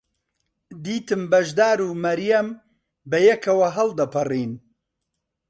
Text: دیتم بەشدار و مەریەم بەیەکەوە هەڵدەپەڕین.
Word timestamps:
دیتم 0.83 1.21
بەشدار 1.31 1.77
و 1.83 1.89
مەریەم 2.03 2.47
بەیەکەوە 3.11 3.67
هەڵدەپەڕین. 3.77 4.51